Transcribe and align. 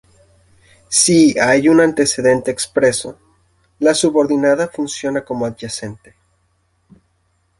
Si 0.89 1.37
hay 1.39 1.69
un 1.69 1.79
antecedente 1.79 2.49
expreso, 2.49 3.19
la 3.77 3.93
subordinada 3.93 4.67
funciona 4.67 5.23
como 5.23 5.45
adyacente. 5.45 6.15